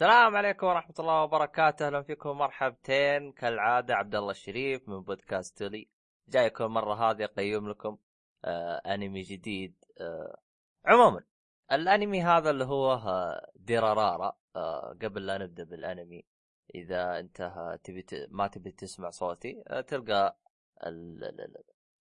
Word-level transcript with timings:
السلام 0.00 0.36
عليكم 0.36 0.66
ورحمة 0.66 0.94
الله 0.98 1.22
وبركاته، 1.22 1.86
أهلا 1.86 2.02
فيكم 2.02 2.38
مرحبتين. 2.38 3.32
كالعادة 3.32 3.94
عبد 3.94 4.14
الله 4.14 4.30
الشريف 4.30 4.88
من 4.88 5.02
بودكاست 5.02 5.62
لي، 5.62 5.88
جايكم 6.28 6.64
المرة 6.64 6.94
هذه 6.94 7.24
أقيم 7.24 7.68
لكم 7.68 7.98
آه 8.44 8.82
أنمي 8.86 9.22
جديد 9.22 9.84
آه 10.00 10.40
عموما. 10.86 11.24
الأنمي 11.72 12.22
هذا 12.22 12.50
اللي 12.50 12.64
هو 12.64 12.92
آه 12.92 13.50
ديرارارا 13.54 14.36
آه 14.56 14.96
قبل 15.02 15.26
لا 15.26 15.38
نبدأ 15.38 15.64
بالأنمي. 15.64 16.26
إذا 16.74 17.18
أنت 17.18 17.52
تبي 17.84 18.02
ت... 18.02 18.14
ما 18.30 18.46
تبي 18.48 18.70
تسمع 18.72 19.10
صوتي 19.10 19.62
آه 19.68 19.80
تلقى 19.80 20.38
ال... 20.86 21.54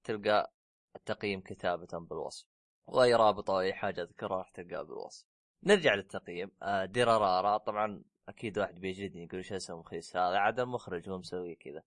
تلقى 0.03 0.53
التقييم 0.95 1.41
كتابة 1.41 1.99
بالوصف. 1.99 2.47
واي 2.87 3.13
رابط 3.13 3.49
أو 3.49 3.59
أي 3.59 3.73
حاجة 3.73 4.01
أذكرها 4.01 4.37
راح 4.37 4.49
تلقاها 4.49 4.83
بالوصف. 4.83 5.25
نرجع 5.63 5.93
للتقييم. 5.93 6.51
آه 6.63 6.85
ديرارارا 6.85 7.57
طبعا 7.57 8.03
أكيد 8.29 8.59
واحد 8.59 8.79
بيجلدني 8.79 9.23
يقول 9.23 9.37
إيش 9.37 9.53
اسمه 9.53 9.77
مخيس؟ 9.77 10.17
هذا 10.17 10.37
عاد 10.37 10.59
المخرج 10.59 11.09
هو 11.09 11.17
مسوي 11.17 11.55
كذا. 11.55 11.83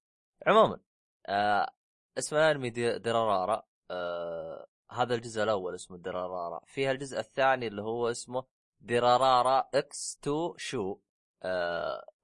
عموما 0.47 0.80
آه 1.27 1.67
اسم 2.19 2.37
الانمي 2.37 2.71
ديرارارا. 2.71 3.63
آه 3.91 4.66
هذا 4.91 5.15
الجزء 5.15 5.43
الأول 5.43 5.75
اسمه 5.75 5.99
ديرارارا. 5.99 6.61
فيها 6.66 6.91
الجزء 6.93 7.19
الثاني 7.19 7.66
اللي 7.66 7.83
هو 7.83 8.11
اسمه 8.11 8.45
ديرارارا 8.80 9.69
إكس 9.75 10.19
2 10.23 10.55
شو. 10.57 10.99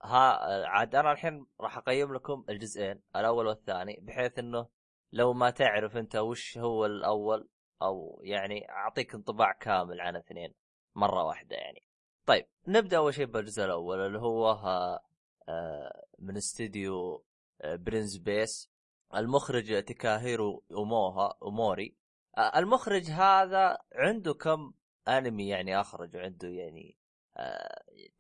ها 0.03 0.67
عاد 0.67 0.95
أنا 0.95 1.13
الحين 1.13 1.47
راح 1.61 1.79
أقيم 1.79 2.15
لكم 2.15 2.45
الجزئين 2.49 3.03
الأول 3.17 3.47
والثاني 3.47 3.99
بحيث 4.03 4.39
إنه 4.39 4.69
لو 5.13 5.33
ما 5.33 5.51
تعرف 5.51 5.97
أنت 5.97 6.17
وش 6.17 6.59
هو 6.59 6.87
الأول 6.87 7.49
أو 7.83 8.21
يعني 8.25 8.71
أعطيك 8.71 9.15
انطباع 9.15 9.53
كامل 9.53 10.01
عن 10.01 10.17
اثنين. 10.17 10.55
مرة 10.99 11.25
واحدة 11.25 11.57
يعني. 11.57 11.83
طيب 12.27 12.47
نبدأ 12.69 12.97
أول 12.97 13.15
شيء 13.15 13.27
بالجزء 13.27 13.65
الأول 13.65 14.01
اللي 14.01 14.19
هو 14.19 14.51
ها 14.51 15.01
آه، 15.49 16.07
من 16.19 16.37
استديو 16.37 17.25
آه، 17.61 17.77
برينز 17.77 18.17
بيس. 18.17 18.71
المخرج 19.15 19.85
تاكاهيرو 19.85 20.65
أوموها 20.73 21.39
أوموري. 21.43 21.97
آه، 22.39 22.59
المخرج 22.59 23.11
هذا 23.11 23.79
عنده 23.93 24.35
كم 24.35 24.73
أنمي 25.09 25.49
يعني 25.49 25.81
أخرج 25.81 26.17
عنده 26.17 26.49
يعني 26.49 26.97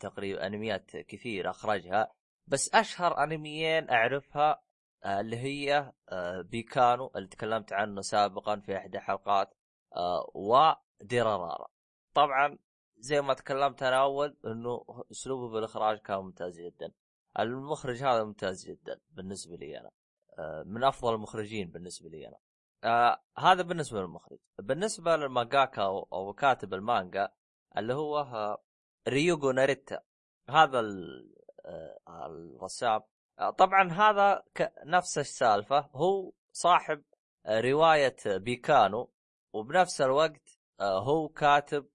تقريبا 0.00 0.46
أنميات 0.46 0.96
كثير 0.96 1.50
أخرجها. 1.50 2.12
بس 2.46 2.74
أشهر 2.74 3.24
أنميين 3.24 3.90
أعرفها 3.90 4.62
آه، 5.04 5.20
اللي 5.20 5.36
هي 5.36 5.92
آه، 6.08 6.42
باكانو 6.42 7.12
اللي 7.16 7.28
تكلمت 7.28 7.72
عنه 7.72 8.00
سابقا 8.00 8.60
في 8.60 8.76
إحدى 8.76 8.98
الحلقات 8.98 9.54
آه، 9.96 10.30
ودورارارا 10.34 11.68
طبعا 12.14 12.58
زي 12.98 13.20
ما 13.20 13.34
تكلمت 13.34 13.82
أنا 13.82 14.02
أول 14.02 14.36
إنه 14.46 14.84
أسلوبه 15.10 15.48
بالإخراج 15.48 15.98
كان 15.98 16.18
ممتاز 16.18 16.60
جدا. 16.60 16.92
المخرج 17.38 18.02
هذا 18.02 18.24
ممتاز 18.24 18.68
جدا 18.68 19.00
بالنسبة 19.10 19.56
لي 19.56 19.80
أنا. 19.80 19.90
من 20.64 20.84
أفضل 20.84 21.14
المخرجين 21.14 21.70
بالنسبة 21.70 22.08
لي 22.08 22.28
أنا. 22.28 22.38
آه 22.84 23.22
هذا 23.38 23.62
بالنسبة 23.62 24.00
للمخرج. 24.00 24.38
بالنسبة 24.58 25.16
للمانجاكا 25.16 25.82
أو 26.12 26.32
كاتب 26.32 26.74
المانجا 26.74 27.32
اللي 27.78 27.94
هو 27.94 28.58
ريوهغو 29.08 29.50
ناريتا. 29.50 30.00
هذا 30.50 30.80
الرسام. 32.08 33.00
آه، 33.38 33.50
طبعا 33.50 33.92
هذا 33.92 34.42
نفس 34.84 35.18
السالفة. 35.18 35.90
هو 35.94 36.32
صاحب 36.52 37.02
آه، 37.46 37.60
رواية 37.60 38.16
بيكانو. 38.26 39.10
وبنفس 39.52 40.00
الوقت 40.00 40.58
آه، 40.80 41.00
هو 41.00 41.28
كاتب 41.28 41.86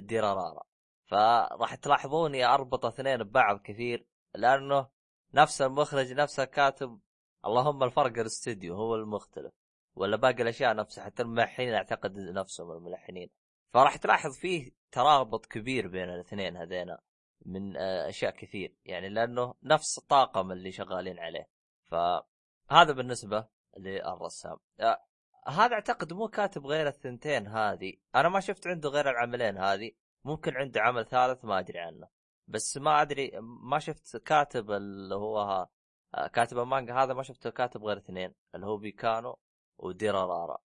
ديرارارا. 0.00 0.62
فراح 1.06 1.74
تلاحظوني 1.74 2.44
أربط 2.44 2.84
اثنين 2.84 3.22
ببعض 3.22 3.60
كثير 3.60 4.06
لأنه 4.34 4.88
نفس 5.34 5.62
المخرج 5.62 6.12
نفس 6.12 6.40
الكاتب 6.40 7.00
اللهم 7.46 7.82
الفرق 7.82 8.18
الاستديو 8.18 8.74
هو 8.74 8.94
المختلف 8.94 9.52
ولا 9.94 10.16
باقي 10.16 10.42
الأشياء 10.42 10.76
نفسها 10.76 11.04
حتى 11.04 11.22
الملحنين 11.22 11.74
أعتقد 11.74 12.18
نفسهم 12.18 12.72
الملحنين. 12.72 13.30
فراح 13.72 13.96
تلاحظ 13.96 14.36
فيه 14.36 14.70
ترابط 14.92 15.46
كبير 15.46 15.88
بين 15.88 16.10
الاثنين 16.10 16.56
هذينا 16.56 17.00
من 17.46 17.76
آه، 17.76 18.08
أشياء 18.08 18.30
كثير 18.36 18.74
يعني 18.84 19.08
لأنه 19.08 19.54
نفس 19.62 19.98
الطاقم 19.98 20.52
اللي 20.52 20.72
شغالين 20.72 21.18
عليه. 21.18 21.48
فهذا 21.86 22.92
بالنسبة 22.92 23.48
للرسام. 23.78 24.56
آه، 24.80 25.04
هذا 25.48 25.74
أعتقد 25.74 26.12
مو 26.12 26.28
كاتب 26.28 26.66
غير 26.66 26.88
الثنتين 26.88 27.46
هذه. 27.46 27.92
أنا 28.14 28.28
ما 28.28 28.40
شفت 28.40 28.66
عنده 28.66 28.88
غير 28.88 29.10
العملين 29.10 29.58
هذه. 29.58 29.90
ممكن 30.24 30.56
عنده 30.56 30.80
عمل 30.80 31.06
ثالث 31.06 31.44
ما 31.44 31.58
أدري 31.58 31.78
عنه. 31.78 32.08
بس 32.48 32.76
ما 32.76 33.02
أدري 33.02 33.32
ما 33.40 33.78
شفت 33.78 34.16
كاتب 34.16 34.70
اللي 34.70 35.14
هو 35.14 35.68
آه، 36.14 36.26
كاتب 36.26 36.58
المانجا 36.58 36.94
هذا 36.94 37.14
ما 37.14 37.22
شفته 37.22 37.50
كاتب 37.50 37.84
غير 37.84 37.96
اثنين 37.96 38.34
اللي 38.54 38.66
هو 38.66 38.76
بيكانو 38.76 39.38
وديرارارا. 39.78 40.58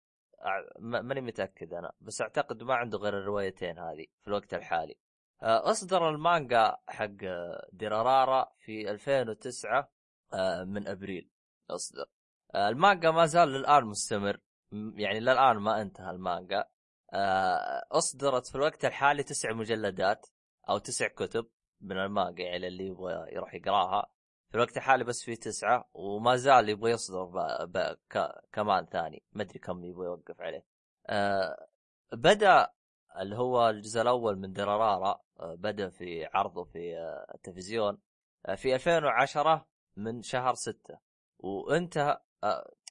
ماني 0.79 1.22
متأكد 1.22 1.73
أنا. 1.73 1.91
بس 2.01 2.22
أعتقد 2.22 2.63
ما 2.63 2.75
عنده 2.75 2.97
غير 2.97 3.17
الروايتين 3.17 3.79
هذه 3.79 4.06
في 4.22 4.28
الوقت 4.28 4.53
الحالي. 4.53 4.96
آه، 5.44 5.72
أصدر 5.72 6.09
المانجا 6.09 6.78
حق 6.88 7.17
ديرارارا 7.73 8.51
في 8.57 8.91
2009 8.91 9.91
آه، 10.34 10.63
من 10.63 10.88
أبريل. 10.88 11.29
أصدر. 11.69 12.06
المانجا 12.56 13.11
ما 13.11 13.25
زال 13.25 13.50
للآن 13.50 13.85
مستمر. 13.85 14.40
يعني 14.72 15.19
للآن 15.19 15.57
ما 15.57 15.81
انتهى 15.81 16.12
المانجا. 16.12 16.66
أصدرت 17.91 18.47
في 18.47 18.56
الوقت 18.56 18.85
الحالي 18.85 19.24
تسع 19.24 19.53
مجلدات 19.53 20.28
أو 20.69 20.78
تسع 20.78 21.07
كتب 21.07 21.47
من 21.81 21.97
المانجا 21.97 22.44
يعني 22.44 22.68
اللي 22.68 22.88
يبغى 22.88 23.34
يروح 23.34 23.53
يقراها. 23.53 24.12
في 24.50 24.56
الوقت 24.56 24.78
الحالي 24.78 25.03
بس 25.03 25.24
في 25.24 25.35
تسعة 25.35 25.90
وما 25.94 26.35
زال 26.35 26.69
يبغى 26.69 26.91
يصدر 26.91 27.24
ب... 27.24 27.38
ب... 27.72 27.97
ك... 28.09 28.31
كمان 28.52 28.85
ثاني. 28.85 29.24
ما 29.31 29.44
أدري 29.44 29.59
كم 29.59 29.84
يبغى 29.84 30.06
يوقف 30.06 30.41
عليه. 30.41 30.66
أه 31.08 31.68
بدأ 32.13 32.69
اللي 33.19 33.35
هو 33.38 33.69
الجزء 33.69 34.02
الأول 34.02 34.40
من 34.40 34.53
درارارا 34.53 35.22
آه، 35.40 35.56
بدأ 35.56 35.90
في 35.90 36.25
عرضه 36.25 36.63
في 36.63 36.97
آه، 36.97 37.31
التلفزيون 37.35 37.97
آه، 38.46 38.56
في 38.56 38.75
2010 38.75 39.68
من 39.96 40.22
شهر 40.22 40.53
6 40.53 40.97
وانتهى 41.40 42.22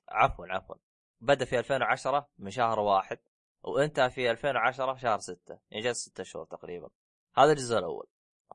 عفوا 0.08 0.46
عفوا. 0.46 0.76
بدا 1.20 1.44
في 1.44 1.58
2010 1.58 2.28
من 2.38 2.50
شهر 2.50 2.80
واحد 2.80 3.18
وانتهى 3.62 4.10
في 4.10 4.30
2010 4.30 4.94
شهر 4.94 5.18
6 5.18 5.58
يعني 5.70 5.84
جلس 5.84 6.08
6 6.08 6.24
شهور 6.24 6.46
تقريبا. 6.46 6.90
هذا 7.36 7.52
الجزء 7.52 7.78
الأول. 7.78 8.06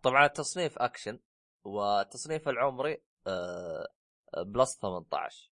طبعا 0.03 0.25
التصنيف 0.25 0.77
أكشن 0.77 1.19
والتصنيف 1.63 2.49
العمري 2.49 3.03
plus 4.45 4.79
18 4.81 5.51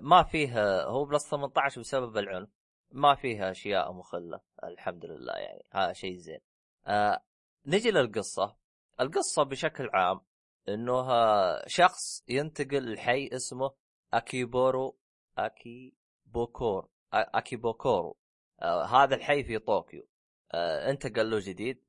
ما 0.00 0.22
فيه 0.22 0.82
هو 0.84 1.04
plus 1.04 1.30
18 1.30 1.80
بسبب 1.80 2.16
العنف. 2.16 2.48
ما 2.90 3.14
فيها 3.14 3.50
أشياء 3.50 3.92
مخلة 3.92 4.40
الحمد 4.64 5.04
لله 5.04 5.32
يعني. 5.32 5.66
هذا 5.70 5.92
شيء 5.92 6.16
زين. 6.16 6.40
آه 6.86 7.22
نجي 7.66 7.90
للقصة. 7.90 8.56
القصة 9.00 9.42
بشكل 9.42 9.90
عام 9.92 10.20
إنه 10.68 11.06
شخص 11.66 12.24
ينتقل 12.28 12.92
لحي 12.94 13.28
اسمه 13.32 13.70
إكيبورو 14.14 14.96
إكي 15.38 15.94
بوكور 16.26 16.88
إكي 17.12 17.56
بوكورو. 17.56 18.16
آه 18.62 18.84
هذا 18.84 19.14
الحي 19.14 19.44
في 19.44 19.58
طوكيو. 19.58 20.08
آه 20.54 20.90
انتقل 20.90 21.30
له 21.30 21.38
جديد. 21.40 21.84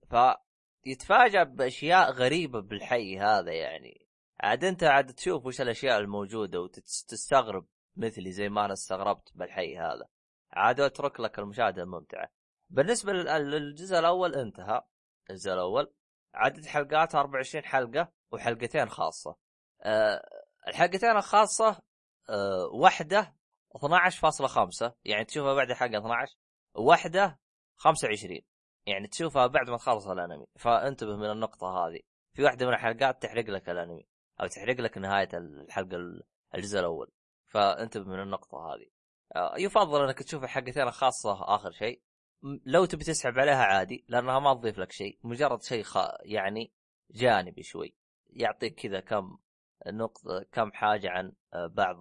فيتفاجأ 0.86 1.44
بأشياء 1.44 2.12
غريبة 2.12 2.62
بالحي 2.62 3.20
هذا 3.20 3.52
يعني. 3.52 4.08
عاد 4.40 4.64
أنت 4.64 4.84
عاد 4.84 5.14
تشوف 5.14 5.46
وش 5.46 5.62
الأشياء 5.62 6.00
الموجودة 6.00 6.62
وتستغرب 6.62 7.68
مثلي 7.96 8.32
زي 8.32 8.50
ما 8.50 8.66
أنا 8.66 8.74
استغربت 8.74 9.32
بالحي 9.36 9.78
هذا. 9.78 10.08
عاد 10.52 10.80
أترك 10.80 11.20
لك 11.20 11.40
المشاهدة 11.40 11.84
الممتعة. 11.84 12.30
بالنسبة 12.70 13.14
للجزء 13.14 14.00
الأول 14.00 14.36
انتهى. 14.36 14.82
الجزء 15.30 15.54
الأول. 15.54 15.94
عدد 16.34 16.66
حلقات 16.66 17.16
24 17.16 17.64
حلقة 17.66 18.12
وحلقتين 18.32 18.90
خاصة. 18.90 19.36
أه 19.82 20.26
الحلقتين 20.68 21.12
الخاصة 21.12 21.82
أه 22.30 22.66
واحدة 22.74 23.36
12.5 23.78 24.92
يعني 25.06 25.26
تشوفها 25.26 25.54
بعد 25.54 25.72
حلقه 25.72 25.98
12 25.98 26.36
واحدة 26.76 27.40
25 27.76 28.40
يعني 28.86 29.08
تشوفها 29.08 29.48
بعد 29.48 29.70
ما 29.70 29.78
تخلص 29.78 30.08
الانمي. 30.08 30.46
فانتبه 30.56 31.16
من 31.16 31.32
النقطة 31.32 31.68
هذه. 31.68 32.00
في 32.34 32.44
واحدة 32.44 32.66
من 32.66 32.74
الحلقات 32.74 33.22
تحرق 33.22 33.50
لك 33.50 33.70
الانمي 33.70 34.08
أو 34.42 34.48
تحرق 34.48 34.82
لك 34.82 34.98
نهاية 34.98 35.30
الحلقة 35.34 35.98
الجزء 36.56 36.80
الأول. 36.80 37.12
فانتبه 37.46 38.06
من 38.06 38.20
النقطة 38.20 38.58
هذه. 38.58 38.88
آه، 39.36 39.54
يفضل 39.58 40.04
انك 40.04 40.24
تشوف 40.24 40.44
الحلقتين 40.44 40.84
الخاصة 40.84 41.56
آخر 41.56 41.72
شيء. 41.72 42.02
لو 42.66 42.86
تبي 42.86 43.04
تسحب 43.04 43.40
عليها 43.40 43.64
عادي 43.64 44.06
لأنها 44.08 44.40
ما 44.40 44.54
تضيف 44.54 44.78
لك 44.78 44.92
شيء 44.92 45.20
مجرد 45.24 45.62
شيء 45.62 45.84
خ... 45.84 45.98
يعني 46.22 46.74
جانبي 47.12 47.64
شوي. 47.64 47.96
يعطيك 48.30 48.76
كذا 48.76 49.00
كم 49.00 49.38
نقطة 49.88 50.46
كم 50.52 50.72
حاجة 50.72 51.10
عن 51.10 51.34
آه، 51.54 51.68
بعض 51.68 51.98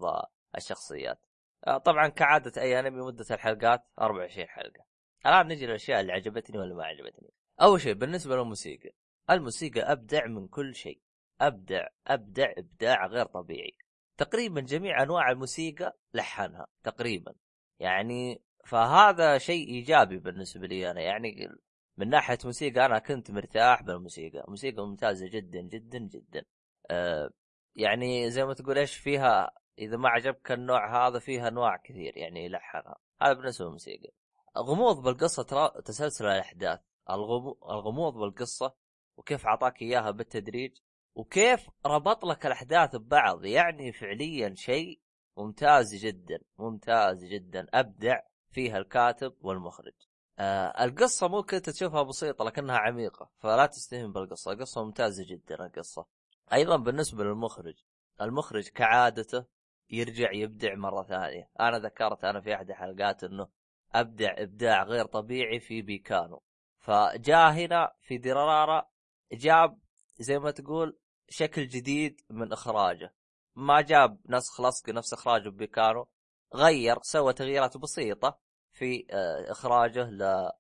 الشخصيات. 0.56 1.26
آه، 1.66 1.78
طبعا 1.78 2.08
كعادة 2.08 2.62
أي 2.62 2.80
أنمي 2.80 3.02
مدة 3.02 3.26
الحلقات 3.30 3.84
24 3.98 4.48
حلقة. 4.48 4.84
الآن 5.26 5.48
نجي 5.48 5.66
للأشياء 5.66 6.00
اللي 6.00 6.12
عجبتني 6.12 6.58
ولا 6.58 6.74
ما 6.74 6.84
عجبتني. 6.84 7.30
أول 7.62 7.80
شيء 7.80 7.94
بالنسبة 7.94 8.36
للموسيقى. 8.36 8.90
الموسيقى 9.30 9.80
أبدع 9.80 10.26
من 10.26 10.48
كل 10.48 10.74
شيء. 10.74 11.00
أبدع 11.40 11.86
أبدع 12.06 12.52
إبداع 12.58 13.06
غير 13.06 13.26
طبيعي. 13.26 13.76
تقريبا 14.16 14.60
جميع 14.60 15.02
أنواع 15.02 15.30
الموسيقى 15.30 15.98
لحنها 16.14 16.66
تقريبا. 16.84 17.34
يعني 17.78 18.42
فهذا 18.66 19.38
شيء 19.38 19.68
إيجابي 19.68 20.18
بالنسبة 20.18 20.66
لي 20.66 20.90
أنا. 20.90 21.00
يعني 21.00 21.48
من 21.96 22.08
ناحية 22.08 22.38
موسيقى 22.44 22.86
أنا 22.86 22.98
كنت 22.98 23.30
مرتاح 23.30 23.82
بالموسيقى. 23.82 24.44
موسيقى 24.48 24.86
ممتازة 24.86 25.28
جدا 25.28 25.60
جدا 25.60 25.98
جدا. 25.98 26.44
أه 26.90 27.30
يعني 27.76 28.30
زي 28.30 28.44
ما 28.44 28.54
تقول 28.54 28.78
إيش 28.78 28.96
فيها 28.96 29.50
إذا 29.78 29.96
ما 29.96 30.08
عجبك 30.08 30.52
النوع 30.52 31.08
هذا 31.08 31.18
فيها 31.18 31.48
أنواع 31.48 31.76
كثير 31.76 32.16
يعني 32.16 32.44
يلحنها 32.44 32.96
هذا 33.22 33.32
بالنسبة 33.32 33.64
للموسيقى. 33.64 34.12
غموض 34.58 35.02
بالقصة 35.02 35.42
ترى 35.42 35.82
تسلسل 35.84 36.26
الأحداث. 36.26 36.80
الغموض 37.10 38.14
بالقصة 38.14 38.74
وكيف 39.16 39.46
أعطاك 39.46 39.82
إياها 39.82 40.10
بالتدريج 40.10 40.78
وكيف 41.14 41.68
ربط 41.86 42.24
لك 42.24 42.46
الأحداث 42.46 42.96
ببعض. 42.96 43.44
يعني 43.44 43.92
فعليا 43.92 44.54
شيء 44.54 45.00
ممتاز 45.36 45.94
جدا 45.94 46.40
ممتاز 46.58 47.24
جدا. 47.24 47.66
أبدع 47.74 48.20
فيها 48.50 48.78
الكاتب 48.78 49.34
والمخرج. 49.40 49.94
آه 50.38 50.84
القصة 50.84 51.28
ممكن 51.28 51.62
تشوفها 51.62 52.02
بسيطة 52.02 52.44
لكنها 52.44 52.78
عميقة 52.78 53.30
فلا 53.38 53.66
تستهين 53.66 54.12
بالقصة. 54.12 54.52
القصة 54.52 54.84
ممتازة 54.84 55.24
جدا 55.26 55.66
القصة. 55.66 56.06
أيضا 56.52 56.76
بالنسبة 56.76 57.24
للمخرج 57.24 57.74
المخرج 58.20 58.68
كعادته 58.68 59.44
يرجع 59.90 60.32
يبدع 60.32 60.74
مرة 60.74 61.02
ثانية. 61.02 61.50
أنا 61.60 61.78
ذكرت 61.78 62.24
أنا 62.24 62.40
في 62.40 62.54
أحد 62.54 62.70
الحلقات 62.70 63.24
أنه 63.24 63.48
أبدع 63.94 64.34
إبداع 64.38 64.82
غير 64.82 65.06
طبيعي 65.06 65.60
في 65.60 65.82
بيكانو. 65.82 66.42
فجاء 66.78 67.52
هنا 67.52 67.92
في 68.00 68.18
ديرارارا 68.18 68.90
جاب 69.32 69.78
زي 70.18 70.38
ما 70.38 70.50
تقول 70.50 70.98
شكل 71.28 71.68
جديد 71.68 72.20
من 72.30 72.52
إخراجه. 72.52 73.14
ما 73.56 73.80
جاب 73.80 74.18
نسخ 74.28 74.60
لصق 74.60 74.88
نفس 74.88 75.12
إخراجه 75.12 75.48
بيكانو 75.48 76.08
غير 76.54 76.98
سوى 77.02 77.32
تغييرات 77.32 77.76
بسيطة 77.76 78.38
في 78.72 79.06
آه، 79.10 79.52
إخراجه 79.52 80.10
ل 80.10 80.50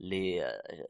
ل 0.00 0.40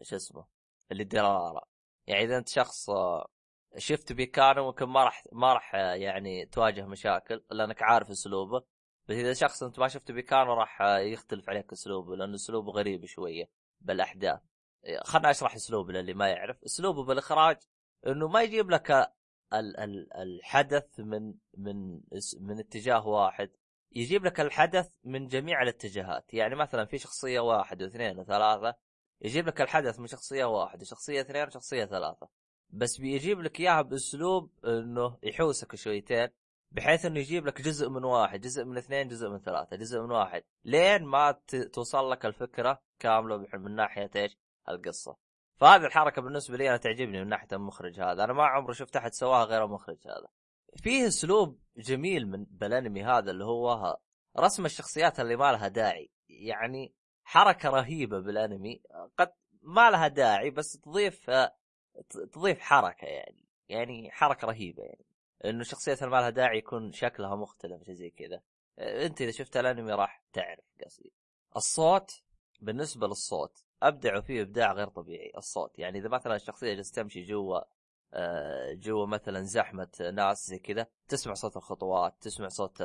شو 0.03 0.17
اسمه 0.17 0.47
للدرارة 0.91 1.63
يعني 2.07 2.25
إذا 2.25 2.39
أنت 2.39 2.49
شخص 2.49 2.91
آه، 2.91 3.29
شفت 3.77 4.13
بيكانو 4.13 4.67
ممكن 4.67 4.87
ما 4.87 5.05
راح 5.05 5.25
ما 5.33 5.53
راح 5.55 5.75
آه، 5.75 5.95
يعني 5.95 6.47
تواجه 6.47 6.87
مشاكل 6.87 7.45
لأنك 7.51 7.83
عارف 7.83 8.11
أسلوبه. 8.11 8.63
بس 9.09 9.17
إذا 9.17 9.33
شخص 9.33 9.63
أنت 9.63 9.79
ما 9.79 9.89
شفت 9.89 10.13
بيكانو 10.13 10.55
راح 10.55 10.81
يختلف 10.83 11.49
عليك 11.51 11.73
أسلوبه 11.73 12.17
لأنه 12.17 12.35
أسلوبه 12.35 12.73
غريب 12.73 13.07
شوية 13.07 13.51
بالأحداث. 13.81 14.41
خلنا 15.05 15.31
أشرح 15.31 15.55
أسلوبه 15.55 15.93
للي 15.93 16.15
ما 16.15 16.29
يعرف. 16.29 16.65
أسلوبه 16.65 17.05
بالإخراج 17.05 17.57
إنه 18.07 18.29
ما 18.29 18.43
يجيب 18.43 18.71
لك 18.71 18.91
ال 19.53 19.77
ال 19.81 20.13
الحدث 20.13 21.01
من 21.01 21.35
من 21.59 22.01
من 22.41 22.59
اتجاه 22.59 23.07
واحد. 23.07 23.51
يجيب 23.93 24.25
لك 24.25 24.41
الحدث 24.41 24.91
من 25.05 25.27
جميع 25.29 25.63
الاتجاهات. 25.63 26.35
يعني 26.35 26.55
مثلا 26.55 26.85
في 26.85 26.99
شخصية 26.99 27.41
واحد 27.41 27.83
واثنين 27.83 28.19
وثلاثة 28.19 28.75
يجيب 29.21 29.47
لك 29.47 29.61
الحدث 29.61 30.01
من 30.01 30.07
شخصية 30.07 30.45
واحد 30.45 30.83
وشخصيه 30.83 31.21
اثنين 31.21 31.47
وشخصية 31.47 31.85
ثلاثة. 31.85 32.42
بس 32.73 32.97
بيجيب 32.97 33.41
لك 33.41 33.61
إياها 33.61 33.83
بأسلوب 33.83 34.51
إنه 34.65 35.19
يحوسك 35.23 35.75
شويتين 35.75 36.29
بحيث 36.71 37.07
إنه 37.07 37.21
يجيب 37.21 37.47
لك 37.47 37.63
جزء 37.63 37.89
من 37.89 38.05
واحد 38.05 38.41
جزء 38.41 38.65
من 38.65 38.79
اثنين 38.79 39.09
جزء 39.09 39.29
من 39.29 39.39
ثلاثة 39.39 39.77
جزء 39.77 40.01
من 40.01 40.11
واحد 40.11 40.43
لين 40.65 41.05
ما 41.05 41.41
توصل 41.73 42.11
لك 42.11 42.27
الفكرة 42.27 42.83
كاملة 42.99 43.47
من 43.55 43.75
ناحية 43.75 44.11
إيش؟ 44.17 44.39
القصة. 44.69 45.17
فهذه 45.57 45.87
الحركة 45.87 46.23
بالنسبة 46.23 46.57
لي 46.57 46.69
أنا 46.69 46.77
تعجبني 46.77 47.21
من 47.21 47.29
ناحية 47.29 47.49
المخرج 47.53 48.01
هذا 48.01 48.25
أنا 48.25 48.33
ما 48.33 48.45
عمري 48.45 48.75
شفت 48.75 48.97
أحد 48.97 49.13
سواها 49.13 49.45
غير 49.45 49.65
المخرج 49.65 49.99
هذا. 50.07 50.29
فيه 50.77 51.07
أسلوب 51.07 51.59
جميل 51.77 52.29
من 52.29 52.45
بالأنمي 52.51 53.05
هذا 53.05 53.31
اللي 53.31 53.45
هو 53.45 53.99
رسم 54.39 54.65
الشخصيات 54.65 55.21
اللي 55.21 55.37
ما 55.37 55.53
لها 55.53 55.69
داعي 55.69 56.11
يعني 56.29 56.95
حركة 57.25 57.69
رهيبة 57.69 58.19
بالأنمي 58.21 58.83
قد 59.19 59.33
ما 59.63 59.91
لها 59.91 60.09
داعي 60.09 60.51
بس 60.51 60.81
تضيف 60.81 61.31
تضيف 62.33 62.61
حركة 62.61 63.05
يعني 63.05 63.45
يعني 63.69 64.11
حركة 64.11 64.47
رهيبة 64.47 64.83
يعني. 64.83 65.05
إنه 65.45 65.65
اللي 66.03 66.11
ما 66.11 66.17
لها 66.21 66.31
داعي 66.31 66.59
يكون 66.59 66.93
شكلها 66.93 67.37
مختلف 67.37 67.91
زي 67.91 68.11
كذا. 68.11 68.43
أنت 68.79 69.21
إذا 69.21 69.31
شفت 69.31 69.57
الأنمي 69.57 69.93
راح 69.93 70.23
تعرف 70.33 70.65
قصدي. 70.85 71.13
الصوت 71.57 72.23
بالنسبة 72.61 73.07
للصوت 73.07 73.65
أبدعوا 73.83 74.21
فيه 74.21 74.43
إبداع 74.43 74.73
غير 74.73 74.89
طبيعي 74.89 75.33
الصوت. 75.37 75.79
يعني 75.79 75.99
إذا 75.99 76.09
مثلا 76.09 76.37
الشخصية 76.37 76.75
جالسة 76.75 77.03
تمشي 77.03 77.23
جوا 77.23 77.61
آه، 78.15 78.73
جوا 78.73 79.07
مثلا 79.07 79.43
زحمة 79.43 80.11
ناس 80.15 80.47
زي 80.47 80.59
كذا 80.59 80.87
تسمع 81.09 81.35
صوت 81.35 81.57
الخطوات 81.57 82.15
تسمع 82.21 82.49
صوت 82.49 82.85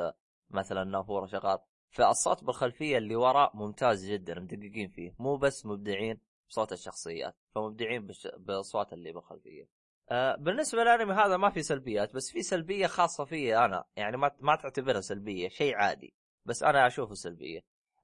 مثلا 0.50 0.84
نافورة 0.84 1.26
شغال. 1.26 1.58
فالصوت 1.90 2.44
بالخلفية 2.44 2.98
اللي 2.98 3.16
وراء 3.16 3.56
ممتاز 3.56 4.04
جدا 4.04 4.40
مدققين 4.40 4.88
فيه. 4.88 5.14
مو 5.18 5.36
بس 5.36 5.66
مبدعين 5.66 6.20
بصوت 6.48 6.72
الشخصيات 6.72 7.36
فمبدعين 7.54 8.08
بأصوات 8.36 8.92
اللي 8.92 9.12
بالخلفيه 9.12 9.68
آه 10.10 10.36
بالنسبة 10.36 10.82
للأنمي 10.82 11.12
هذا 11.14 11.36
ما 11.36 11.50
في 11.50 11.62
سلبيات 11.62 12.14
بس 12.14 12.30
في 12.30 12.42
سلبية 12.42 12.86
خاصة 12.86 13.24
في 13.24 13.56
أنا 13.58 13.84
يعني 13.96 14.16
ما 14.16 14.30
ما 14.40 14.56
تعتبرها 14.56 15.00
سلبية 15.00 15.48
شيء 15.48 15.74
عادي 15.76 16.14
بس 16.44 16.62
أنا 16.62 16.86
أشوفه 16.86 17.14
سلبية. 17.14 17.60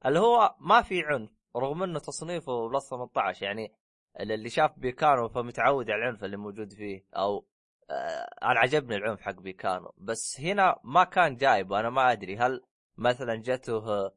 اللي 0.07 0.19
هو 0.19 0.55
ما 0.61 0.83
في 0.83 1.03
عنف 1.03 1.31
رغم 1.57 1.83
إنه 1.83 1.99
تصنيفه 1.99 2.69
plus 2.69 2.91
18 2.91 3.47
يعني 3.47 3.75
اللي 4.21 4.51
شاف 4.51 4.79
باكانو 4.79 5.29
فمتعود 5.29 5.91
على 5.91 6.03
العنف 6.03 6.25
اللي 6.25 6.37
موجود 6.37 6.73
فيه 6.73 7.05
أو 7.17 7.47
آه 7.91 8.29
أنا 8.43 8.61
عجبني 8.61 8.97
العنف 8.97 9.21
حق 9.21 9.41
باكانو 9.41 9.95
بس 9.99 10.41
هنا 10.41 10.81
ما 10.85 11.05
كان 11.05 11.37
جايب 11.37 11.73
أنا 11.73 11.91
ما 11.91 12.13
أدري 12.13 12.37
هل 12.37 12.61
مثلا 12.97 13.35
جته 13.35 14.11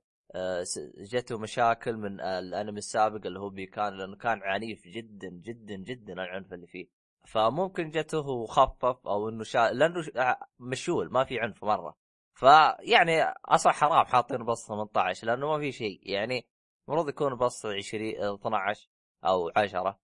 جته 0.97 1.37
مشاكل 1.37 1.97
من 1.97 2.21
الانمي 2.21 2.77
السابق 2.77 3.25
اللي 3.25 3.39
هو 3.39 3.49
باكانو 3.49 3.93
لأنه 3.93 4.15
كان 4.15 4.43
عنيف 4.43 4.87
جدا 4.87 5.29
جدا 5.29 5.75
جدا 5.75 6.13
العنف 6.13 6.53
اللي 6.53 6.67
فيه. 6.67 6.87
فممكن 7.27 7.89
جته 7.89 8.45
خفف 8.45 9.07
أو 9.07 9.29
إنه 9.29 9.43
شا... 9.43 9.71
لأنه 9.73 10.03
آه، 10.15 10.47
مشول 10.59 11.11
ما 11.11 11.23
في 11.23 11.39
عنف 11.39 11.63
مرة. 11.63 11.97
فيعني 12.33 13.23
أصلا 13.45 13.73
حرام 13.73 14.05
حاطين 14.05 14.45
بس 14.45 14.67
18 14.67 15.27
لأنه 15.27 15.47
ما 15.47 15.59
في 15.59 15.71
شيء. 15.71 15.99
يعني 16.03 16.47
المفروض 16.87 17.09
يكون 17.09 17.37
بس 17.37 17.65
20 17.65 18.03
12 18.35 18.89
أو 19.25 19.51
10 19.55 19.99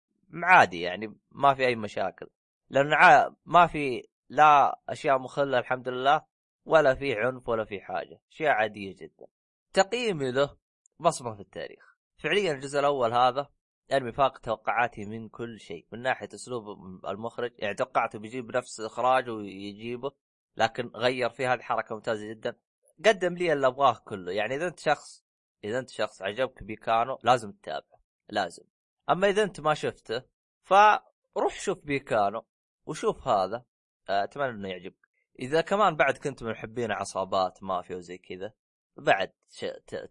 عادي 0.43 0.81
يعني 0.81 1.17
ما 1.33 1.55
في 1.55 1.67
أي 1.67 1.77
مشاكل. 1.77 2.27
لأن 2.71 2.91
ما 3.45 3.67
في 3.67 4.09
لا 4.29 4.81
أشياء 4.89 5.19
مخلة 5.19 5.59
الحمد 5.59 5.89
لله 5.89 6.25
ولا 6.65 6.95
في 6.95 7.15
عنف 7.15 7.49
ولا 7.49 7.65
في 7.65 7.81
حاجة. 7.81 8.21
أشياء 8.33 8.53
عادية 8.53 8.97
جدا. 8.97 9.27
تقييمي 9.79 10.31
له 10.31 10.57
بصمه 11.01 11.35
في 11.35 11.41
التاريخ. 11.41 11.97
فعليا 12.17 12.53
الجزء 12.53 12.79
الأول 12.81 13.13
هذا 13.13 13.51
انمي 13.93 14.13
فاق 14.13 14.39
توقعاتي 14.39 15.05
من 15.05 15.29
كل 15.29 15.61
شيء 15.61 15.87
من 15.93 16.03
ناحية 16.03 16.29
أسلوب 16.35 16.65
المخرج. 17.09 17.53
يعني 17.59 17.75
توقعته 17.75 18.19
بيجيب 18.19 18.57
نفس 18.57 18.81
اخراجه 18.81 19.33
ويجيبه 19.33 20.13
لكن 20.57 20.91
غير 20.95 21.31
فيه 21.31 21.53
هذه 21.53 21.61
حركة 21.61 21.95
ممتازة 21.95 22.27
جدا. 22.27 22.57
قدم 23.05 23.35
لي 23.35 23.53
اللي 23.53 23.67
أبغاه 23.67 24.03
كله. 24.05 24.33
يعني 24.33 24.55
إذا 24.55 24.67
أنت 24.67 24.79
شخص 24.79 25.25
إذا 25.65 25.79
أنت 25.79 25.91
شخص 25.91 26.23
عجبك 26.23 26.63
بيكانو 26.63 27.19
لازم 27.23 27.53
تتابعه 27.53 28.01
لازم. 28.29 28.65
أما 29.11 29.29
إذا 29.29 29.43
أنت 29.43 29.61
ما 29.61 29.75
شفته 29.75 30.23
فروح 30.63 31.61
شوف 31.61 31.79
بيكانو 31.85 32.47
وشوف 32.87 33.29
هذا. 33.29 33.65
أتمنى 34.09 34.51
إنه 34.51 34.69
يعجبك. 34.69 35.09
إذا 35.39 35.61
كمان 35.61 35.97
بعد 35.97 36.19
كنت 36.19 36.43
من 36.43 36.51
محبين 36.51 36.93
عصابات 36.93 37.63
مافيا 37.63 37.97
وزي 37.97 38.19
كذا 38.19 38.53
بعد 38.99 39.33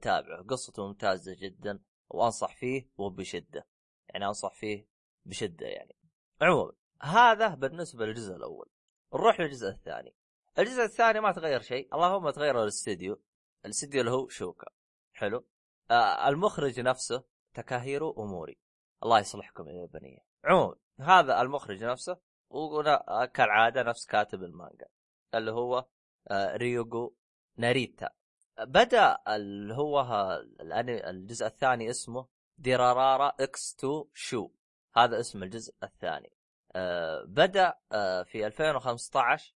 تابعه. 0.01 0.44
قصته 0.44 0.88
ممتازة 0.88 1.36
جدا 1.39 1.79
وأنصح 2.10 2.56
فيه 2.56 2.89
وبشده 2.98 3.67
يعني 4.10 4.25
أنصح 4.25 4.53
فيه 4.53 4.88
بشدة 5.25 5.67
يعني. 5.67 5.96
عموما 6.41 6.74
هذا 7.01 7.56
بالنسبة 7.56 8.06
للجزء 8.06 8.36
الأول. 8.36 8.70
نروح 9.13 9.39
للجزء 9.39 9.67
الثاني. 9.67 10.15
الجزء 10.60 10.84
الثاني 10.84 11.20
ما 11.20 11.32
تغير 11.32 11.62
شيء. 11.62 11.96
اللهم 11.96 12.29
تغير 12.29 12.63
الاستديو. 12.63 13.22
الاستديو 13.65 14.00
اللي 14.01 14.12
هو 14.12 14.27
شوكا. 14.27 14.67
حلو. 15.13 15.48
آه 15.91 16.29
المخرج 16.29 16.79
نفسه 16.79 17.24
تكاهيرو 17.53 18.24
أموري. 18.24 18.60
الله 19.03 19.20
يصلحكم 19.20 19.67
يا 19.67 19.86
بنيه 19.86 20.20
عموما 20.44 20.75
هذا 21.00 21.41
المخرج 21.41 21.84
نفسه 21.84 22.17
كالعادة 23.34 23.84
نفس 23.84 24.06
كاتب 24.06 24.44
المانجا. 24.44 24.88
اللي 25.36 25.51
هو 25.51 25.86
آه، 26.27 26.56
ريوغو 26.56 27.15
ناريتا. 27.58 28.10
بدا 28.60 29.18
اللي 29.28 29.74
هو 29.74 30.02
الجزء 30.62 31.46
الثاني 31.46 31.90
اسمه 31.90 32.28
دورارارا 32.58 33.34
x2 33.40 34.04
شو. 34.14 34.50
هذا 34.96 35.20
اسم 35.20 35.44
الجزء 35.44 35.74
الثاني. 35.84 36.32
آه، 36.76 37.24
بدا 37.28 37.74
آه، 37.92 38.24
في 38.24 38.48
2015 38.48 39.56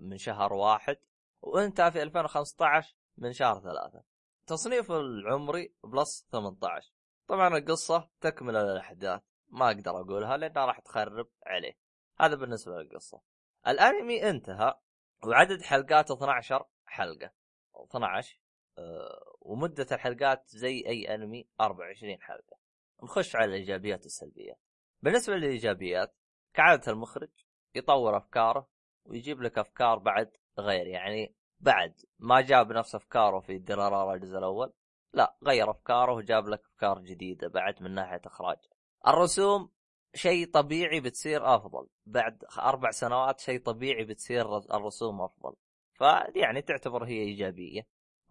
من 0.00 0.18
شهر 0.18 0.52
واحد 0.52 0.96
وانتهى 1.42 1.90
في 1.90 2.02
2015 2.02 2.96
من 3.18 3.32
شهر 3.32 3.60
ثلاثة. 3.60 4.02
تصنيف 4.46 4.92
العمري 4.92 5.74
plus 5.84 6.26
18 6.32 6.92
طبعا 7.28 7.58
القصة 7.58 8.08
تكمل 8.20 8.56
الأحداث 8.56 9.22
ما 9.48 9.66
أقدر 9.66 10.00
أقولها 10.00 10.36
لأنها 10.36 10.66
راح 10.66 10.80
تخرب 10.80 11.28
عليه. 11.46 11.78
هذا 12.20 12.34
بالنسبة 12.34 12.72
للقصة. 12.72 13.20
الأنمي 13.66 14.30
انتهى 14.30 14.74
وعدد 15.24 15.62
حلقاته 15.62 16.14
12 16.14 16.66
حلقة. 16.86 17.30
12 17.84 18.40
أه 18.78 19.36
ومدة 19.40 19.86
الحلقات 19.92 20.48
زي 20.48 20.84
أي 20.86 21.14
أنمي 21.14 21.48
24 21.60 22.22
حلقة. 22.22 22.58
نخش 23.02 23.36
على 23.36 23.44
الإيجابيات 23.44 24.02
والسلبيات. 24.02 24.60
بالنسبة 25.02 25.34
للإيجابيات 25.34 26.14
كعادة 26.54 26.92
المخرج 26.92 27.30
يطور 27.74 28.16
أفكاره 28.16 28.68
ويجيب 29.04 29.42
لك 29.42 29.58
أفكار 29.58 29.98
بعد 29.98 30.36
غير 30.58 30.86
يعني 30.86 31.34
بعد 31.60 32.00
ما 32.18 32.40
جاب 32.40 32.72
نفس 32.72 32.94
أفكاره 32.94 33.40
في 33.40 33.58
درارارا 33.58 34.14
الجزء 34.14 34.38
الأول 34.38 34.72
لا 35.12 35.36
غير 35.44 35.70
أفكاره 35.70 36.12
وجاب 36.12 36.48
لك 36.48 36.60
أفكار 36.64 36.98
جديدة 36.98 37.48
بعد 37.48 37.82
من 37.82 37.94
ناحية 37.94 38.20
إخراج. 38.24 38.58
الرسوم 39.06 39.70
شيء 40.14 40.50
طبيعي 40.50 41.00
بتصير 41.00 41.54
أفضل. 41.56 41.88
بعد 42.06 42.44
أربع 42.58 42.90
سنوات 42.90 43.40
شيء 43.40 43.60
طبيعي 43.60 44.04
بتصير 44.04 44.56
الرسوم 44.56 45.20
أفضل. 45.20 45.54
فيعني 45.98 46.62
تعتبر 46.62 47.04
هي 47.04 47.18
إيجابية 47.18 47.82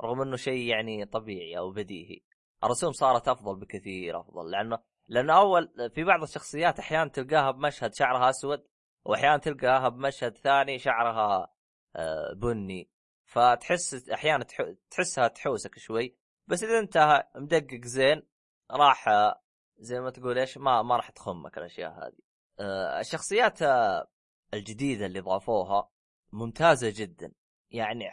رغم 0.04 0.22
إنه 0.22 0.36
شيء 0.36 0.68
يعني 0.68 1.06
طبيعي 1.06 1.58
أو 1.58 1.72
بديهي. 1.72 2.20
الرسوم 2.64 2.92
صارت 2.92 3.28
أفضل 3.28 3.60
بكثير 3.60 4.20
أفضل 4.20 4.52
لأنه 4.52 4.80
لأنه 5.08 5.38
أول 5.38 5.92
في 5.96 6.04
بعض 6.04 6.24
الشخصيات 6.24 6.80
أحيانا 6.80 7.10
تلقاها 7.10 7.52
بمشهد 7.52 7.94
شعرها 7.94 8.30
أسود 8.30 8.64
واحيانا 9.06 9.38
تلقاها 9.38 9.90
بمشهد 9.90 10.38
ثاني 10.38 10.80
شعرها 10.80 11.54
آه، 11.96 12.34
بني. 12.34 12.90
فتحس 13.26 14.10
أحيانا 14.10 14.46
تحسها 14.92 15.28
تحوسك 15.28 15.78
شوي. 15.78 16.18
بس 16.48 16.64
إذا 16.64 16.80
انت 16.80 17.24
مدقق 17.36 17.82
زين 17.84 18.22
راح 18.72 19.08
آه، 19.08 19.42
زي 19.78 20.00
ما 20.00 20.10
تقول 20.10 20.38
إيش 20.40 20.58
ما 20.58 20.82
ما 20.82 20.96
راح 20.96 21.10
تخمك 21.10 21.58
الأشياء 21.58 21.92
هذه. 21.92 22.20
آه، 22.60 23.00
الشخصيات 23.00 23.60
الجديدة 24.54 25.06
اللي 25.06 25.20
ضافوها 25.20 25.90
ممتازة 26.32 26.94
جدا. 26.96 27.32
يعني 27.72 28.06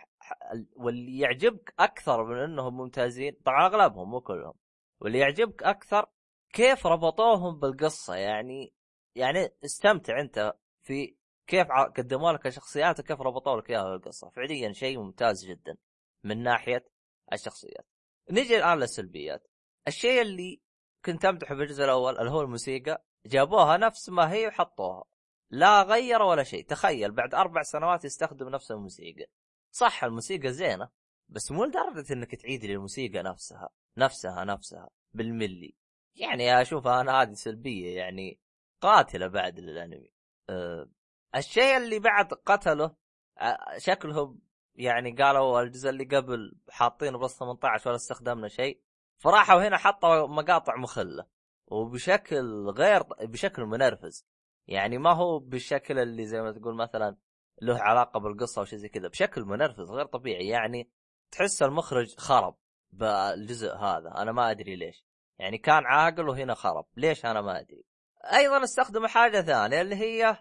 واللي 0.77 1.19
يعجبك 1.19 1.75
أكثر 1.79 2.25
من 2.25 2.39
إنهم 2.39 2.77
ممتازين 2.77 3.37
طبعا 3.45 3.67
أغلبهم 3.67 4.11
مو 4.11 4.21
كلهم 4.21 4.55
واللي 5.01 5.19
يعجبك 5.19 5.63
أكثر 5.63 6.07
كيف 6.53 6.87
ربطوهم 6.87 7.59
بالقصة 7.59 8.15
يعني 8.15 8.73
يعني 9.15 9.55
استمتع 9.65 10.21
أنت 10.21 10.55
في 10.83 11.17
كيف 11.47 11.67
قدموا 11.73 12.33
لك 12.33 12.47
الشخصيات 12.47 13.01
وكيف 13.01 13.21
ربطوا 13.21 13.61
لك 13.61 13.71
إياها 13.71 13.91
بالقصة. 13.97 14.31
فعليا 14.31 14.73
شيء 14.73 14.99
ممتاز 14.99 15.45
جدا 15.45 15.77
من 16.25 16.43
ناحية 16.43 16.89
الشخصيات. 17.33 17.87
نجي 18.31 18.57
الآن 18.57 18.79
للسلبيات. 18.79 19.49
الشيء 19.89 20.23
اللي 20.23 20.61
كنت 21.05 21.25
أمدحه 21.25 21.55
بالجزء 21.55 21.85
الأول 21.85 22.19
اللي 22.19 22.31
هو 22.31 22.41
الموسيقى 22.41 23.05
جابوها 23.27 23.77
نفس 23.77 24.09
ما 24.09 24.33
هي 24.33 24.47
وحطوها 24.47 25.05
لا 25.51 25.83
غير 25.83 26.23
ولا 26.23 26.43
شيء. 26.43 26.67
تخيل 26.67 27.13
بعد 27.13 27.35
أربع 27.35 27.63
سنوات 27.63 28.05
يستخدم 28.05 28.49
نفس 28.49 28.71
الموسيقى. 28.71 29.27
صح 29.75 30.05
الموسيقى 30.05 30.53
زينة 30.53 30.89
بس 31.29 31.53
مو 31.53 31.65
لدرجة 31.65 32.13
إنك 32.13 32.35
تعيد 32.35 32.65
لي 32.65 32.73
الموسيقى 32.73 33.23
نفسها 33.23 33.69
نفسها 33.99 34.45
نفسها 34.45 34.91
بالملي. 35.15 35.75
يعني 36.15 36.61
اشوفها 36.61 37.01
أنا 37.01 37.23
هذه 37.23 37.33
سلبية 37.33 37.97
يعني 37.97 38.41
قاتلة 38.81 39.27
بعد 39.27 39.61
للأنمي. 39.61 40.13
أه 40.51 40.89
الشيء 41.37 41.77
اللي 41.77 41.99
بعد 41.99 42.35
قتله 42.35 42.97
أه 43.39 43.79
شكلهم 43.79 44.41
يعني 44.75 45.13
قالوا 45.13 45.61
الجزء 45.61 45.91
اللي 45.91 46.05
قبل 46.05 46.57
حاطينه 46.71 47.19
بلس 47.19 47.39
18 47.39 47.89
ولا 47.89 47.97
استخدمنا 47.97 48.49
شيء 48.49 48.81
فراحوا 49.19 49.69
هنا 49.69 49.77
حطوا 49.77 50.27
مقاطع 50.27 50.77
مخلة 50.77 51.27
وبشكل 51.67 52.69
غير 52.69 53.03
بشكل 53.03 53.63
منرفز. 53.65 54.27
يعني 54.67 54.99
ما 54.99 55.13
هو 55.13 55.39
بالشكل 55.39 55.99
اللي 55.99 56.27
زي 56.27 56.43
ما 56.43 56.53
تقول 56.53 56.75
مثلا 56.77 57.17
له 57.63 57.79
علاقة 57.79 58.21
بالقصة 58.21 58.61
أو 58.61 58.65
شيء 58.65 58.79
زي 58.79 58.89
كذا. 58.89 59.09
بشكل 59.09 59.45
منرفز 59.45 59.91
غير 59.91 60.07
طبيعي. 60.07 60.49
يعني 60.49 60.91
تحس 61.31 61.63
المخرج 61.63 62.17
خرب 62.17 62.57
بالجزء 62.93 63.75
هذا. 63.75 64.15
أنا 64.17 64.33
ما 64.33 64.51
أدري 64.51 64.77
ليش. 64.77 65.05
يعني 65.39 65.59
كان 65.59 65.87
عاقل 65.87 66.29
وهنا 66.29 66.55
خرب. 66.55 66.87
ليش 66.97 67.27
أنا 67.27 67.41
ما 67.41 67.61
أدري؟ 67.61 67.85
أيضا 68.33 68.65
استخدموا 68.65 69.09
حاجة 69.09 69.41
ثانية 69.41 69.81
اللي 69.81 69.97
هي 69.97 70.37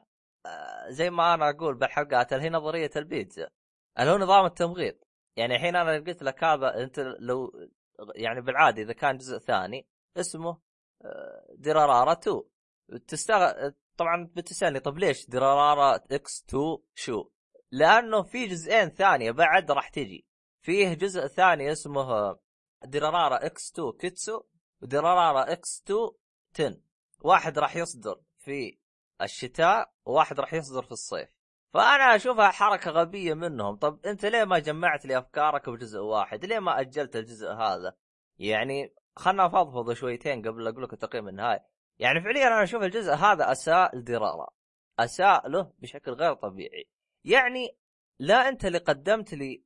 آه، 0.45 0.89
زي 0.89 1.09
ما 1.09 1.33
أنا 1.33 1.49
أقول 1.49 1.75
بالحلقات 1.75 2.33
اللي 2.33 2.43
هي 2.43 2.49
نظرية 2.49 2.91
البيتزا. 2.95 3.49
اللي 3.99 4.11
هو 4.11 4.17
نظام 4.17 4.45
التمغيط. 4.45 5.07
يعني 5.35 5.55
الحين 5.55 5.75
أنا 5.75 5.93
قلت 5.93 6.23
لك 6.23 6.43
هذا 6.43 6.83
أنت 6.83 6.99
لو 6.99 7.51
يعني 8.15 8.41
بالعادة 8.41 8.81
إذا 8.81 8.93
كان 8.93 9.17
جزء 9.17 9.37
ثاني 9.37 9.87
اسمه 10.17 10.57
آه، 11.05 11.45
دورارارا 11.57 12.13
2 12.13 12.41
تستغ... 13.07 13.69
طبعا 13.97 14.29
بتسألني 14.35 14.79
طب 14.79 14.97
ليش 14.97 15.29
دورارارا 15.29 15.95
x2 16.11 16.77
شو؟ 16.95 17.29
لأنه 17.71 18.21
في 18.21 18.45
جزئين 18.45 18.89
ثانية 18.89 19.31
بعد 19.31 19.71
راح 19.71 19.89
تجي. 19.89 20.25
فيه 20.61 20.93
جزء 20.93 21.27
ثاني 21.27 21.71
اسمه 21.71 22.37
دورارارا 22.85 23.45
x2 23.45 23.91
كيتسو 23.91 24.43
ودورارارا 24.81 25.51
x2 25.51 25.83
تين 25.85 26.81
واحد 27.21 27.59
راح 27.59 27.75
يصدر 27.75 28.21
في 28.37 28.77
الشتاء 29.21 29.93
وواحد 30.05 30.39
راح 30.39 30.53
يصدر 30.53 30.83
في 30.83 30.91
الصيف. 30.91 31.29
فأنا 31.73 32.15
أشوفها 32.15 32.51
حركة 32.51 32.91
غبية 32.91 33.33
منهم. 33.33 33.75
طب 33.75 34.05
أنت 34.05 34.25
ليه 34.25 34.43
ما 34.43 34.59
جمعت 34.59 35.05
لي 35.05 35.17
أفكارك 35.17 35.69
بجزء 35.69 35.99
واحد؟ 35.99 36.45
ليه 36.45 36.59
ما 36.59 36.79
أجلت 36.79 37.15
الجزء 37.15 37.47
هذا؟ 37.51 37.95
يعني 38.37 38.95
خلنا 39.15 39.45
نفضفض 39.47 39.93
شويتين 39.93 40.47
قبل 40.47 40.67
أقول 40.67 40.83
لك 40.83 40.93
التقييم 40.93 41.27
النهائي. 41.27 41.59
يعني 41.99 42.21
فعليا 42.21 42.47
أنا 42.47 42.63
أشوف 42.63 42.83
الجزء 42.83 43.13
هذا 43.13 43.51
أساء 43.51 43.95
لدرارة 43.95 44.47
أساء 44.99 45.47
له 45.47 45.71
بشكل 45.79 46.11
غير 46.11 46.33
طبيعي. 46.33 46.89
يعني 47.25 47.77
لا 48.19 48.49
أنت 48.49 48.65
اللي 48.65 48.77
قدمت 48.77 49.33
لي 49.33 49.63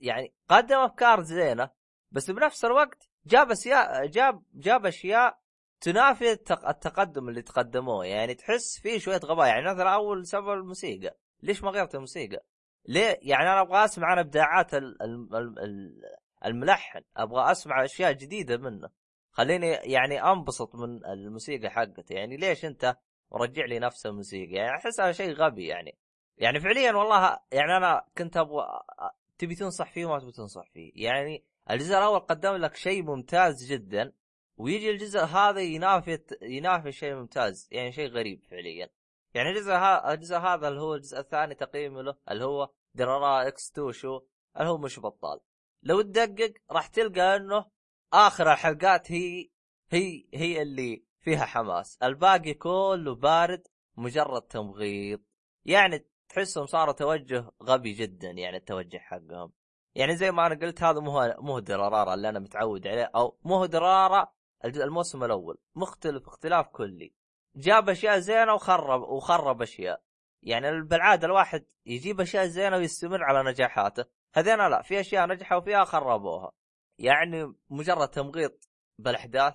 يعني 0.00 0.34
قدم 0.48 0.76
أفكار 0.78 1.22
زينة 1.22 1.70
بس 2.10 2.30
بنفس 2.30 2.64
الوقت 2.64 3.08
جاب 3.26 3.50
اشياء 3.50 4.06
جاب 4.06 4.42
جاب 4.54 4.86
أشياء 4.86 5.38
تنافي 5.80 6.32
التقدم 6.32 7.28
اللي 7.28 7.42
تقدموه. 7.42 8.06
يعني 8.06 8.34
تحس 8.34 8.80
فيه 8.80 8.98
شوية 8.98 9.20
غباء. 9.24 9.46
يعني 9.46 9.64
مثلا 9.64 9.94
أول 9.94 10.26
سبب 10.26 10.48
الموسيقى. 10.48 11.16
ليش 11.42 11.62
ما 11.62 11.70
غيرت 11.70 11.94
الموسيقى؟ 11.94 12.40
ليه؟ 12.88 13.18
يعني 13.22 13.52
أنا 13.52 13.60
أبغى 13.60 13.84
أسمع 13.84 14.12
أنا 14.12 14.20
إبداعات 14.20 14.70
الملحن. 16.44 17.00
أبغى 17.16 17.52
أسمع 17.52 17.84
أشياء 17.84 18.12
جديدة 18.12 18.56
منه. 18.56 18.88
خليني 19.36 19.66
يعني 19.66 20.22
أنبسط 20.22 20.74
من 20.74 21.06
الموسيقى 21.06 21.70
حقته. 21.70 22.12
يعني 22.12 22.36
ليش 22.36 22.64
أنت 22.64 22.96
مرجع 23.32 23.64
لي 23.64 23.78
نفس 23.78 24.06
الموسيقى؟ 24.06 24.52
يعني 24.52 24.76
احسها 24.76 25.12
شيء 25.12 25.32
غبي 25.32 25.66
يعني. 25.66 25.98
يعني 26.38 26.60
فعليا 26.60 26.92
والله 26.92 27.38
يعني 27.52 27.76
أنا 27.76 28.04
كنت 28.18 28.36
أبغى 28.36 28.82
تبي 29.38 29.54
تنصح 29.54 29.92
فيه 29.92 30.06
وما 30.06 30.18
تبي 30.18 30.32
تنصح 30.32 30.70
فيه. 30.70 30.92
يعني 30.94 31.44
الجزء 31.70 31.94
الأول 31.98 32.18
قدم 32.18 32.54
لك 32.54 32.76
شيء 32.76 33.02
ممتاز 33.02 33.64
جدا 33.64 34.12
ويجي 34.56 34.90
الجزء 34.90 35.20
هذا 35.20 35.60
ينافي 35.60 36.18
ينافي 36.42 36.92
شيء 36.92 37.14
ممتاز 37.14 37.68
يعني 37.70 37.92
شيء 37.92 38.08
غريب 38.10 38.42
فعليا. 38.50 38.88
يعني 39.34 39.50
الجزء 39.50 39.72
هذا 39.72 40.12
الجزء 40.12 40.36
هذا 40.36 40.68
اللي 40.68 40.80
هو 40.80 40.94
الجزء 40.94 41.18
الثاني 41.18 41.54
تقييمه 41.54 42.02
له 42.02 42.16
اللي 42.30 42.44
هو 42.44 42.70
درارا 42.94 43.48
إكس 43.48 43.70
2 43.70 43.92
شو 43.92 44.20
اللي 44.56 44.68
هو 44.68 44.78
مش 44.78 45.00
بطال. 45.00 45.40
لو 45.82 46.00
تدقق 46.02 46.52
راح 46.70 46.86
تلقى 46.86 47.36
إنه 47.36 47.75
آخر 48.12 48.52
الحلقات 48.52 49.12
هي 49.12 49.50
هي 49.90 50.24
هي 50.34 50.62
اللي 50.62 51.04
فيها 51.20 51.44
حماس. 51.44 51.98
الباقي 52.02 52.54
كله 52.54 53.14
بارد 53.14 53.66
مجرد 53.96 54.42
تمغيط. 54.42 55.20
يعني 55.64 56.06
تحسهم 56.28 56.66
صاروا 56.66 56.92
توجه 56.92 57.50
غبي 57.62 57.92
جدا 57.92 58.30
يعني 58.30 58.56
التوجه 58.56 58.98
حقهم. 58.98 59.52
يعني 59.94 60.16
زي 60.16 60.30
ما 60.30 60.46
أنا 60.46 60.54
قلت 60.54 60.82
هذا 60.82 61.00
مو 61.00 61.34
مو 61.38 61.58
درارارا 61.58 62.14
اللي 62.14 62.28
أنا 62.28 62.38
متعود 62.38 62.86
عليه 62.86 63.10
أو 63.16 63.38
مو 63.44 63.66
درارا 63.66 64.32
الموسم 64.64 65.24
الأول. 65.24 65.58
مختلف 65.74 66.28
اختلاف 66.28 66.66
كلي. 66.68 67.14
جاب 67.56 67.88
أشياء 67.88 68.18
زينة 68.18 68.54
وخرب 68.54 69.02
وخرب 69.02 69.62
أشياء. 69.62 70.02
يعني 70.42 70.82
بالعادة 70.82 71.26
الواحد 71.26 71.64
يجيب 71.86 72.20
أشياء 72.20 72.46
زينة 72.46 72.76
ويستمر 72.76 73.24
على 73.24 73.50
نجاحاته. 73.50 74.04
هذين 74.34 74.56
لا 74.56 74.82
في 74.82 75.00
أشياء 75.00 75.26
نجحوا 75.28 75.60
فيها 75.60 75.84
خربوها. 75.84 76.52
يعني 76.98 77.54
مجرد 77.70 78.08
تمغيط 78.08 78.68
بالأحداث 78.98 79.54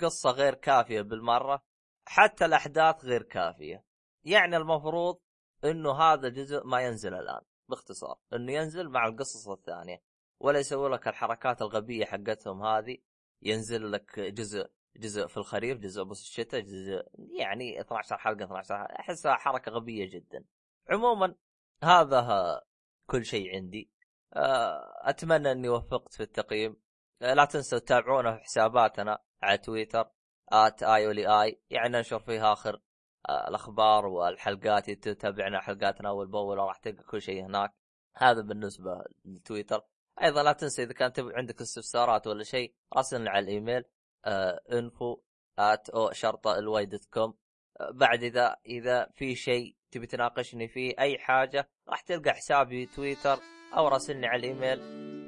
قصة 0.00 0.30
غير 0.30 0.54
كافية 0.54 1.00
بالمرة 1.00 1.62
حتى 2.08 2.44
الأحداث 2.44 3.04
غير 3.04 3.22
كافية. 3.22 3.84
يعني 4.24 4.56
المفروض 4.56 5.20
إنه 5.64 5.92
هذا 5.92 6.28
جزء 6.28 6.66
ما 6.66 6.80
ينزل 6.80 7.14
الآن 7.14 7.40
باختصار. 7.68 8.18
إنه 8.32 8.52
ينزل 8.52 8.88
مع 8.88 9.06
القصص 9.06 9.48
الثانية. 9.48 10.02
ولا 10.40 10.58
يسوي 10.58 10.90
لك 10.90 11.08
الحركات 11.08 11.62
الغبية 11.62 12.04
حقتهم 12.04 12.62
هذه. 12.62 12.98
ينزل 13.42 13.92
لك 13.92 14.20
جزء 14.20 14.70
جزء 14.96 15.26
في 15.26 15.36
الخريف 15.36 15.78
جزء 15.78 16.02
بس 16.02 16.20
الشتاء 16.20 16.60
جزء 16.60 17.02
يعني 17.38 17.80
12 17.80 18.18
حلقة 18.18 18.44
12 18.44 18.78
حلقة. 18.78 19.00
أحسها 19.00 19.34
حركة 19.34 19.72
غبية 19.72 20.10
جدا. 20.10 20.44
عموما 20.90 21.34
هذا 21.84 22.62
كل 23.06 23.24
شيء 23.24 23.54
عندي. 23.54 23.90
أتمنى 25.02 25.52
إني 25.52 25.68
وفقت 25.68 26.12
في 26.14 26.22
التقييم. 26.22 26.76
آه، 27.22 27.34
لا 27.34 27.44
تنسوا 27.44 27.78
تتابعونا 27.78 28.36
في 28.36 28.42
حساباتنا 28.42 29.18
على 29.42 29.58
تويتر 29.58 30.10
آت 30.52 30.82
آي 30.82 31.06
ولي 31.06 31.42
آي. 31.42 31.60
يعني 31.70 31.88
ننشر 31.88 32.18
فيها 32.18 32.52
آخر 32.52 32.80
آه، 33.28 33.48
الأخبار 33.48 34.06
والحلقات. 34.06 34.90
تتابعنا 34.90 35.60
حلقاتنا 35.60 36.08
أول 36.08 36.26
بأول 36.26 36.58
راح 36.58 36.78
تلقى 36.78 37.04
كل 37.04 37.22
شيء 37.22 37.46
هناك. 37.46 37.74
هذا 38.16 38.42
بالنسبة 38.42 39.04
لتويتر. 39.24 39.82
أيضا 40.22 40.42
لا 40.42 40.52
تنسى 40.52 40.82
إذا 40.82 40.92
كانت 40.92 41.20
عندك 41.20 41.60
استفسارات 41.60 42.26
ولا 42.26 42.44
شيء 42.44 42.74
راسلنا 42.96 43.30
على 43.30 43.44
الإيميل 43.44 43.84
انفو 44.72 45.20
آت 45.58 45.90
أو 45.90 46.12
شرطة 46.12 46.58
الواي 46.58 46.86
دوت 46.86 47.04
كوم. 47.04 47.34
بعد 47.90 48.22
إذا 48.22 48.56
إذا 48.66 49.10
في 49.14 49.34
شيء 49.34 49.76
تبي 49.90 50.06
تناقشني 50.06 50.68
فيه 50.68 50.94
أي 50.98 51.18
حاجة 51.18 51.70
راح 51.88 52.00
تلقى 52.00 52.30
حسابي 52.30 52.86
تويتر. 52.86 53.38
أو 53.76 53.88
راسلني 53.88 54.26
على 54.26 54.38
الإيميل 54.38 54.80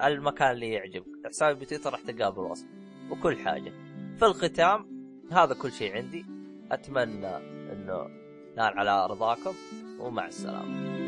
المكان 0.02 0.50
اللي 0.50 0.72
يعجبك. 0.72 1.06
حسابي 1.26 1.64
بتويتر 1.64 1.90
راح 1.90 2.00
تلقاه 2.00 2.30
بالوصف. 2.30 2.66
وكل 3.10 3.36
حاجة. 3.36 3.72
في 4.18 4.24
الختام 4.24 4.86
هذا 5.32 5.54
كل 5.54 5.72
شيء 5.72 5.96
عندي. 5.96 6.26
أتمنى 6.72 7.36
إنه 7.72 8.08
نال 8.56 8.78
على 8.78 9.06
رضاكم 9.06 9.54
ومع 10.00 10.26
السلامة. 10.26 11.03